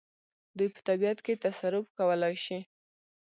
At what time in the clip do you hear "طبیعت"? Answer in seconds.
0.87-1.19